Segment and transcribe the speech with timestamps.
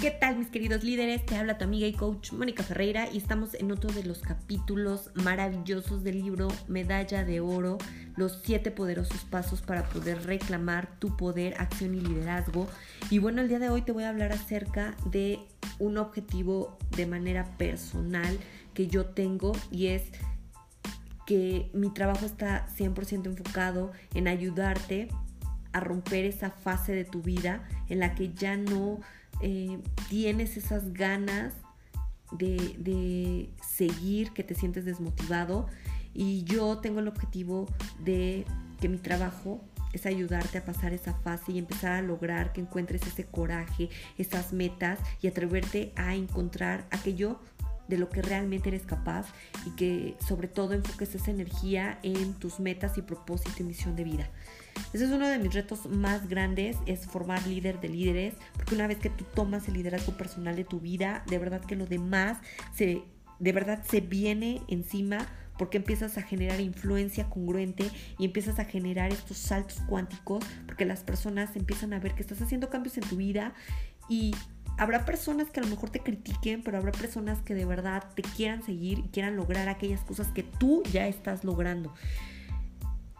[0.00, 1.26] ¿Qué tal mis queridos líderes?
[1.26, 5.10] Te habla tu amiga y coach Mónica Ferreira y estamos en otro de los capítulos
[5.12, 7.76] maravillosos del libro Medalla de Oro,
[8.16, 12.66] los siete poderosos pasos para poder reclamar tu poder, acción y liderazgo.
[13.10, 15.40] Y bueno, el día de hoy te voy a hablar acerca de
[15.78, 18.38] un objetivo de manera personal
[18.72, 20.04] que yo tengo y es
[21.26, 25.08] que mi trabajo está 100% enfocado en ayudarte
[25.72, 29.00] a romper esa fase de tu vida en la que ya no
[29.42, 31.54] eh, tienes esas ganas
[32.32, 35.68] de, seguir, que te sientes desmotivado.
[36.12, 37.66] Y yo tengo el objetivo
[38.04, 38.44] de
[38.80, 43.02] que mi trabajo es ayudarte a pasar esa fase y empezar a lograr que encuentres
[43.06, 47.40] ese coraje, esas metas y atreverte a encontrar aquello
[47.90, 49.26] de lo que realmente eres capaz
[49.66, 54.04] y que sobre todo enfoques esa energía en tus metas y propósito y misión de
[54.04, 54.30] vida.
[54.92, 58.86] Ese es uno de mis retos más grandes, es formar líder de líderes, porque una
[58.86, 62.38] vez que tú tomas el liderazgo personal de tu vida, de verdad que lo demás
[62.74, 63.02] se,
[63.38, 65.26] de verdad se viene encima
[65.58, 71.00] porque empiezas a generar influencia congruente y empiezas a generar estos saltos cuánticos, porque las
[71.02, 73.52] personas empiezan a ver que estás haciendo cambios en tu vida
[74.08, 74.34] y
[74.80, 78.22] habrá personas que a lo mejor te critiquen, pero habrá personas que de verdad te
[78.22, 81.92] quieran seguir y quieran lograr aquellas cosas que tú ya estás logrando.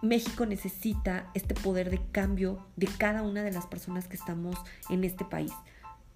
[0.00, 4.56] México necesita este poder de cambio de cada una de las personas que estamos
[4.88, 5.52] en este país.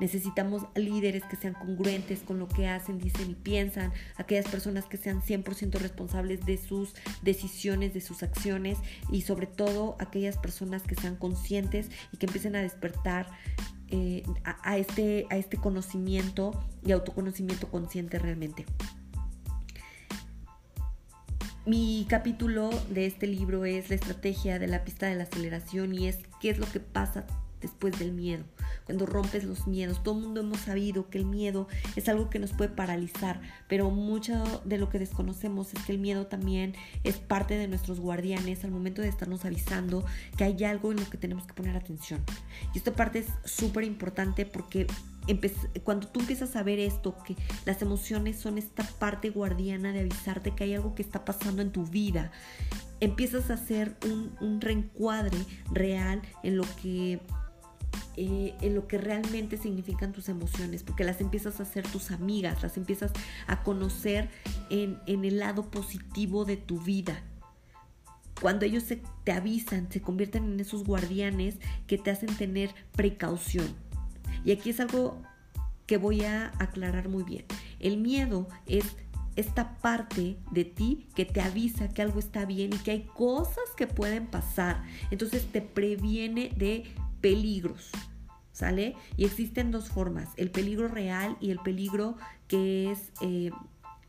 [0.00, 4.96] Necesitamos líderes que sean congruentes con lo que hacen, dicen y piensan, aquellas personas que
[4.96, 8.78] sean 100% responsables de sus decisiones, de sus acciones
[9.10, 13.28] y sobre todo aquellas personas que sean conscientes y que empiecen a despertar
[13.88, 16.52] eh, a, este, a este conocimiento
[16.84, 18.66] y autoconocimiento consciente realmente.
[21.64, 26.06] Mi capítulo de este libro es la estrategia de la pista de la aceleración y
[26.06, 27.26] es qué es lo que pasa
[27.66, 28.44] después del miedo,
[28.84, 30.02] cuando rompes los miedos.
[30.02, 33.90] Todo el mundo hemos sabido que el miedo es algo que nos puede paralizar, pero
[33.90, 36.74] mucho de lo que desconocemos es que el miedo también
[37.04, 40.04] es parte de nuestros guardianes al momento de estarnos avisando
[40.36, 42.22] que hay algo en lo que tenemos que poner atención.
[42.74, 44.86] Y esta parte es súper importante porque
[45.82, 50.54] cuando tú empiezas a ver esto, que las emociones son esta parte guardiana de avisarte
[50.54, 52.30] que hay algo que está pasando en tu vida,
[53.00, 53.96] empiezas a hacer
[54.40, 55.38] un, reencuadre
[55.72, 57.20] real en lo que
[58.16, 62.62] eh, en lo que realmente significan tus emociones, porque las empiezas a hacer tus amigas,
[62.62, 63.12] las empiezas
[63.46, 64.30] a conocer
[64.70, 67.22] en, en el lado positivo de tu vida.
[68.40, 68.84] Cuando ellos
[69.24, 71.56] te avisan, se convierten en esos guardianes
[71.86, 73.66] que te hacen tener precaución.
[74.44, 75.22] Y aquí es algo
[75.86, 77.44] que voy a aclarar muy bien.
[77.80, 78.84] El miedo es
[79.36, 83.64] esta parte de ti que te avisa que algo está bien y que hay cosas
[83.76, 84.82] que pueden pasar.
[85.10, 86.84] Entonces te previene de
[87.20, 87.90] peligros.
[88.52, 88.96] ¿Sale?
[89.18, 92.16] Y existen dos formas, el peligro real y el peligro
[92.48, 93.50] que es eh,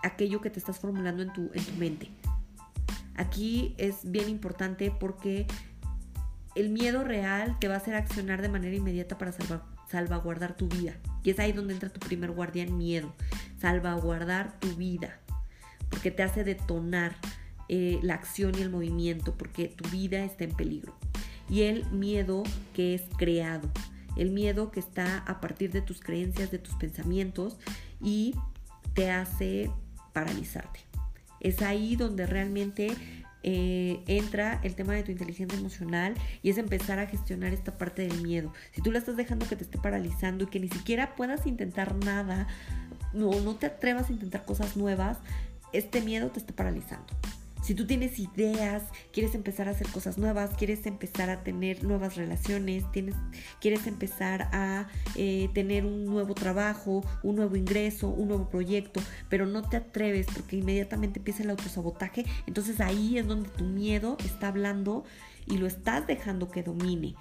[0.00, 2.08] aquello que te estás formulando en tu, en tu mente.
[3.16, 5.48] Aquí es bien importante porque
[6.54, 10.68] el miedo real te va a hacer accionar de manera inmediata para salvar, salvaguardar tu
[10.68, 10.96] vida.
[11.22, 13.12] Y es ahí donde entra tu primer guardián miedo,
[13.60, 15.20] salvaguardar tu vida,
[15.90, 17.16] porque te hace detonar
[17.68, 20.96] eh, la acción y el movimiento, porque tu vida está en peligro.
[21.48, 22.42] Y el miedo
[22.74, 23.68] que es creado,
[24.16, 27.56] el miedo que está a partir de tus creencias, de tus pensamientos
[28.02, 28.34] y
[28.94, 29.70] te hace
[30.12, 30.80] paralizarte.
[31.40, 32.96] Es ahí donde realmente
[33.44, 38.06] eh, entra el tema de tu inteligencia emocional y es empezar a gestionar esta parte
[38.06, 38.52] del miedo.
[38.72, 41.94] Si tú la estás dejando que te esté paralizando y que ni siquiera puedas intentar
[41.94, 42.48] nada,
[43.12, 45.18] no, no te atrevas a intentar cosas nuevas,
[45.72, 47.14] este miedo te está paralizando.
[47.68, 52.16] Si tú tienes ideas, quieres empezar a hacer cosas nuevas, quieres empezar a tener nuevas
[52.16, 53.14] relaciones, tienes,
[53.60, 59.44] quieres empezar a eh, tener un nuevo trabajo, un nuevo ingreso, un nuevo proyecto, pero
[59.44, 64.48] no te atreves porque inmediatamente empieza el autosabotaje, entonces ahí es donde tu miedo está
[64.48, 65.04] hablando
[65.46, 67.16] y lo estás dejando que domine,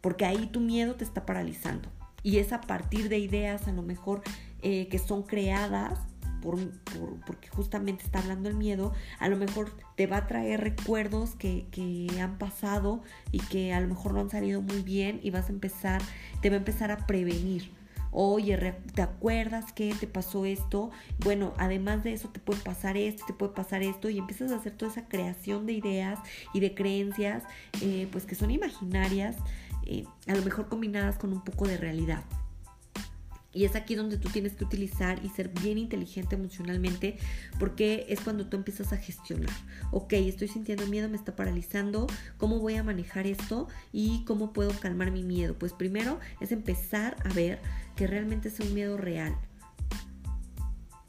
[0.00, 1.90] porque ahí tu miedo te está paralizando.
[2.22, 4.22] Y es a partir de ideas a lo mejor
[4.62, 5.98] eh, que son creadas
[6.42, 11.66] porque justamente está hablando el miedo, a lo mejor te va a traer recuerdos que,
[12.20, 15.52] han pasado y que a lo mejor no han salido muy bien y vas a
[15.52, 16.02] empezar,
[16.40, 17.72] te va a empezar a prevenir.
[18.14, 18.58] Oye,
[18.94, 20.90] ¿te acuerdas que te pasó esto?
[21.20, 24.56] Bueno, además de eso te puede pasar esto, te puede pasar esto y empiezas a
[24.56, 26.18] hacer toda esa creación de ideas
[26.52, 27.42] y de creencias,
[27.80, 29.36] eh, pues que son imaginarias,
[29.86, 32.22] eh, a lo mejor combinadas con un poco de realidad.
[33.54, 37.18] Y es aquí donde tú tienes que utilizar y ser bien inteligente emocionalmente
[37.58, 39.54] porque es cuando tú empiezas a gestionar.
[39.90, 42.06] Ok, estoy sintiendo miedo, me está paralizando,
[42.38, 45.54] ¿cómo voy a manejar esto y cómo puedo calmar mi miedo?
[45.58, 47.60] Pues primero es empezar a ver
[47.96, 49.36] que realmente es un miedo real.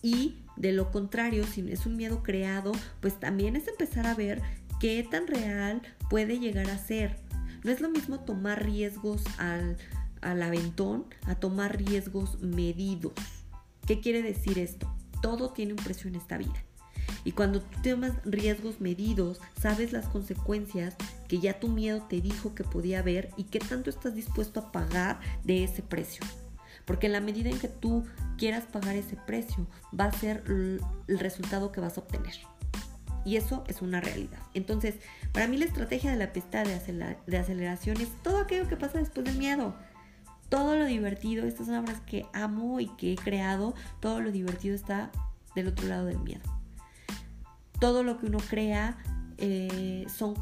[0.01, 4.42] Y de lo contrario, si es un miedo creado, pues también es empezar a ver
[4.80, 7.16] qué tan real puede llegar a ser.
[7.63, 9.78] No es lo mismo tomar riesgos al
[10.23, 13.13] al aventón a tomar riesgos medidos.
[13.85, 14.91] ¿Qué quiere decir esto?
[15.21, 16.63] Todo tiene un precio en esta vida.
[17.25, 20.95] Y cuando tú tomas riesgos medidos, sabes las consecuencias
[21.27, 24.71] que ya tu miedo te dijo que podía haber y qué tanto estás dispuesto a
[24.71, 26.25] pagar de ese precio.
[26.85, 28.05] Porque en la medida en que tú
[28.37, 29.67] quieras pagar ese precio,
[29.97, 32.33] va a ser el resultado que vas a obtener.
[33.25, 34.39] Y eso es una realidad.
[34.53, 34.95] Entonces,
[35.31, 39.25] para mí la estrategia de la pista de aceleración es todo aquello que pasa después
[39.25, 39.75] del miedo
[40.50, 44.75] todo lo divertido, estas son obras que amo y que he creado, todo lo divertido
[44.75, 45.12] está
[45.56, 46.44] del otro lado del miedo.
[47.80, 48.98] Todo lo que uno crea
[49.38, 50.36] eh, son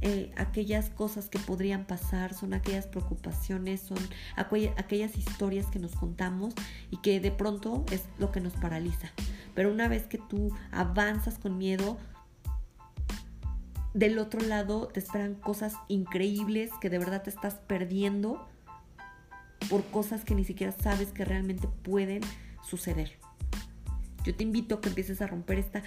[0.00, 3.98] eh, aquellas cosas que podrían pasar, son aquellas preocupaciones, son
[4.36, 6.54] aquellas historias que nos contamos
[6.90, 9.08] y que de pronto es lo que nos paraliza.
[9.54, 11.98] Pero una vez que tú avanzas con miedo,
[13.92, 18.46] del otro lado te esperan cosas increíbles que de verdad te estás perdiendo
[19.68, 22.22] por cosas que ni siquiera sabes que realmente pueden
[22.68, 23.12] suceder.
[24.24, 25.82] Yo te invito a que empieces a romper esta,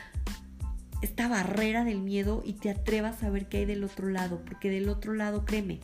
[1.01, 4.69] esta barrera del miedo y te atrevas a ver qué hay del otro lado, porque
[4.69, 5.79] del otro lado, créeme,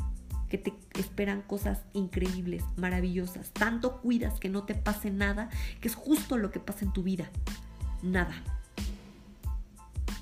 [0.49, 3.51] que te esperan cosas increíbles, maravillosas.
[3.51, 5.49] Tanto cuidas que no te pase nada,
[5.81, 7.29] que es justo lo que pasa en tu vida.
[8.01, 8.33] Nada.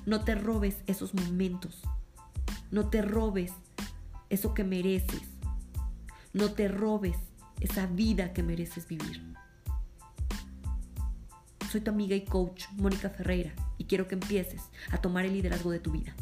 [0.04, 1.82] No te robes esos momentos.
[2.70, 3.52] No te robes
[4.28, 5.22] eso que mereces.
[6.32, 7.16] No te robes
[7.60, 9.22] esa vida que mereces vivir.
[11.70, 15.70] Soy tu amiga y coach Mónica Ferreira y quiero que empieces a tomar el liderazgo
[15.70, 16.14] de tu vida.